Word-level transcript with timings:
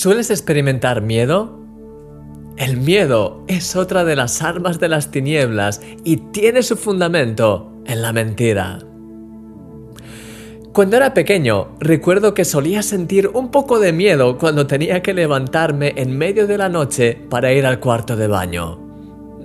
¿Sueles 0.00 0.30
experimentar 0.30 1.02
miedo? 1.02 1.58
El 2.56 2.76
miedo 2.76 3.42
es 3.48 3.74
otra 3.74 4.04
de 4.04 4.14
las 4.14 4.42
armas 4.42 4.78
de 4.78 4.88
las 4.88 5.10
tinieblas 5.10 5.80
y 6.04 6.18
tiene 6.30 6.62
su 6.62 6.76
fundamento 6.76 7.72
en 7.84 8.02
la 8.02 8.12
mentira. 8.12 8.78
Cuando 10.72 10.98
era 10.98 11.14
pequeño, 11.14 11.74
recuerdo 11.80 12.32
que 12.32 12.44
solía 12.44 12.84
sentir 12.84 13.26
un 13.26 13.50
poco 13.50 13.80
de 13.80 13.92
miedo 13.92 14.38
cuando 14.38 14.68
tenía 14.68 15.02
que 15.02 15.14
levantarme 15.14 15.94
en 15.96 16.16
medio 16.16 16.46
de 16.46 16.58
la 16.58 16.68
noche 16.68 17.18
para 17.28 17.52
ir 17.52 17.66
al 17.66 17.80
cuarto 17.80 18.14
de 18.14 18.28
baño. 18.28 18.78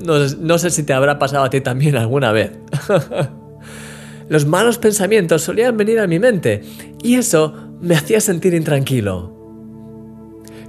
No, 0.06 0.60
sé 0.60 0.70
si 0.70 0.84
te 0.84 0.94
habrá 0.94 1.18
pasado 1.18 1.46
a 1.46 1.50
ti 1.50 1.62
también 1.62 1.96
alguna 1.96 2.32
vez. 2.32 2.52
Los 4.30 4.46
malos 4.46 4.78
pensamientos 4.78 5.42
solían 5.42 5.76
venir 5.78 6.00
a 6.00 6.06
mi 6.06 6.20
mente 6.20 6.62
y 7.02 7.16
eso 7.16 7.56
me 7.82 7.96
hacía 7.96 8.22
sentir 8.22 8.54
intranquilo. 8.54 9.43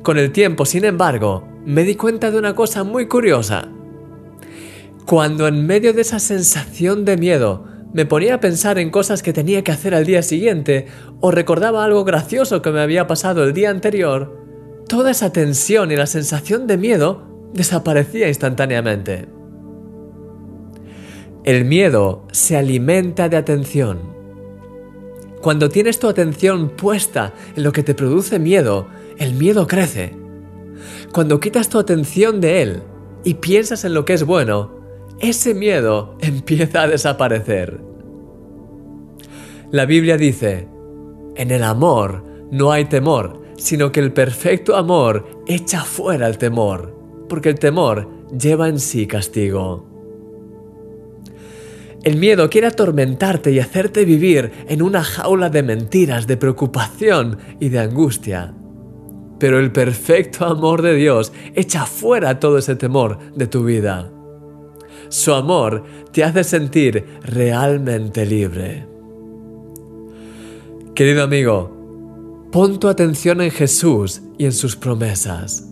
Con 0.05 0.19
el 0.19 0.33
tiempo, 0.33 0.67
sin 0.67 0.85
embargo, 0.85 1.49
me 1.65 1.83
di 1.83 1.95
cuenta 1.95 2.31
de 2.31 2.37
una 2.37 2.55
cosa 2.55 2.85
muy 2.85 3.09
curiosa. 3.09 3.69
Cuando 5.07 5.49
en 5.49 5.67
medio 5.67 5.95
de 5.95 6.03
esa 6.03 6.19
sensación 6.19 7.07
de 7.07 7.17
miedo 7.17 7.65
me 7.95 8.05
ponía 8.05 8.35
a 8.35 8.41
pensar 8.41 8.79
en 8.79 8.91
cosas 8.91 9.23
que 9.23 9.33
tenía 9.33 9.65
que 9.65 9.73
hacer 9.73 9.95
al 9.95 10.05
día 10.05 10.21
siguiente 10.21 10.89
o 11.21 11.31
recordaba 11.31 11.87
algo 11.87 12.05
gracioso 12.05 12.61
que 12.61 12.71
me 12.71 12.83
había 12.83 13.07
pasado 13.07 13.45
el 13.45 13.55
día 13.55 13.71
anterior, 13.71 14.45
toda 14.89 15.11
esa 15.11 15.33
tensión 15.33 15.91
y 15.91 15.97
la 15.97 16.07
sensación 16.07 16.67
de 16.67 16.77
miedo 16.77 17.23
desaparecía 17.55 18.29
instantáneamente. 18.29 19.27
El 21.45 21.65
miedo 21.65 22.27
se 22.31 22.59
alimenta 22.59 23.31
de 23.31 23.39
atención. 23.39 24.01
Cuando 25.41 25.71
tienes 25.71 25.99
tu 25.99 26.09
atención 26.09 26.69
puesta 26.77 27.33
en 27.57 27.63
lo 27.63 27.73
que 27.73 27.83
te 27.83 27.95
produce 27.95 28.39
miedo, 28.39 28.87
el 29.19 29.35
miedo 29.35 29.67
crece. 29.67 30.17
Cuando 31.13 31.41
quitas 31.41 31.69
tu 31.69 31.79
atención 31.79 32.41
de 32.41 32.63
él 32.63 32.83
y 33.25 33.35
piensas 33.35 33.85
en 33.85 33.95
lo 33.95 34.05
que 34.05 34.15
es 34.15 34.25
bueno, 34.25 34.75
ese 35.21 35.55
miedo 35.55 36.17
empieza 36.21 36.83
a 36.83 36.89
desaparecer. 36.89 37.81
La 39.71 39.87
Biblia 39.87 40.17
dice, 40.17 40.69
en 41.37 41.51
el 41.51 41.65
amor 41.65 42.25
no 42.51 42.71
hay 42.71 42.85
temor, 42.85 43.43
sino 43.57 43.93
que 43.93 44.01
el 44.01 44.13
perfecto 44.13 44.77
amor 44.77 45.43
echa 45.47 45.83
fuera 45.83 46.27
el 46.27 46.39
temor, 46.39 47.27
porque 47.29 47.49
el 47.49 47.59
temor 47.59 48.09
lleva 48.37 48.69
en 48.69 48.79
sí 48.79 49.07
castigo. 49.07 49.91
El 52.05 52.19
miedo 52.19 52.51
quiere 52.51 52.67
atormentarte 52.67 53.51
y 53.51 53.61
hacerte 53.61 54.05
vivir 54.05 54.53
en 54.69 54.83
una 54.83 55.03
jaula 55.03 55.49
de 55.49 55.63
mentiras, 55.63 56.27
de 56.27 56.37
preocupación 56.37 57.39
y 57.61 57.71
de 57.71 57.79
angustia. 57.79 58.55
Pero 59.39 59.59
el 59.59 59.73
perfecto 59.73 60.45
amor 60.45 60.83
de 60.83 60.95
Dios 60.95 61.33
echa 61.55 61.87
fuera 61.87 62.39
todo 62.39 62.59
ese 62.59 62.77
temor 62.77 63.19
de 63.35 63.47
tu 63.47 63.65
vida. 63.65 64.11
Su 65.09 65.33
amor 65.33 65.85
te 66.13 66.25
hace 66.25 66.45
sentir 66.45 67.05
realmente 67.23 68.25
libre. 68.25 68.87
Querido 70.95 71.25
amigo, 71.25 72.49
pon 72.53 72.79
tu 72.79 72.89
atención 72.89 73.41
en 73.41 73.51
Jesús 73.51 74.23
y 74.39 74.45
en 74.45 74.53
sus 74.53 74.77
promesas. 74.77 75.69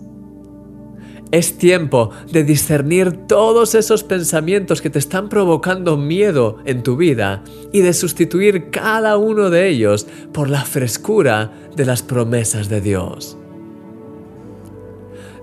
Es 1.31 1.57
tiempo 1.57 2.11
de 2.31 2.45
discernir 2.45 3.27
todos 3.27 3.75
esos 3.75 4.05
pensamientos 4.05 4.83
que 4.83 4.91
te 4.91 4.99
están 4.99 5.31
provocando 5.31 5.97
miedo 5.97 6.59
en 6.67 6.83
tu 6.83 6.97
vida 6.97 7.43
y 7.73 7.81
de 7.81 7.95
sustituir 7.95 8.71
cada 8.71 9.17
uno 9.17 9.49
de 9.49 9.69
ellos 9.69 10.07
por 10.33 10.51
la 10.51 10.63
frescura 10.63 11.51
de 11.75 11.87
las 11.87 12.03
promesas 12.03 12.69
de 12.69 12.83
Dios 12.83 13.39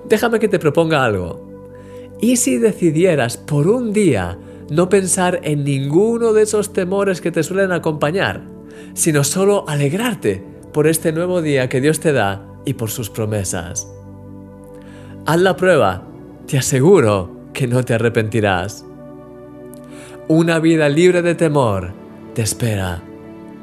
déjame 0.09 0.39
que 0.39 0.47
te 0.47 0.59
proponga 0.59 1.03
algo. 1.03 1.47
¿Y 2.19 2.37
si 2.37 2.57
decidieras 2.57 3.37
por 3.37 3.67
un 3.67 3.93
día 3.93 4.37
no 4.69 4.89
pensar 4.89 5.39
en 5.43 5.63
ninguno 5.63 6.33
de 6.33 6.43
esos 6.43 6.73
temores 6.73 7.21
que 7.21 7.31
te 7.31 7.43
suelen 7.43 7.71
acompañar, 7.71 8.43
sino 8.93 9.23
solo 9.23 9.65
alegrarte 9.67 10.43
por 10.73 10.87
este 10.87 11.11
nuevo 11.11 11.41
día 11.41 11.69
que 11.69 11.81
Dios 11.81 11.99
te 11.99 12.11
da 12.11 12.45
y 12.65 12.73
por 12.73 12.91
sus 12.91 13.09
promesas? 13.09 13.87
Haz 15.25 15.39
la 15.39 15.55
prueba, 15.55 16.07
te 16.47 16.57
aseguro 16.57 17.39
que 17.53 17.67
no 17.67 17.83
te 17.85 17.93
arrepentirás. 17.93 18.85
Una 20.27 20.59
vida 20.59 20.89
libre 20.89 21.21
de 21.21 21.35
temor 21.35 21.93
te 22.33 22.41
espera, 22.41 23.01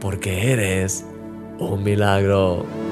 porque 0.01 0.53
eres 0.53 1.05
un 1.59 1.83
milagro. 1.83 2.86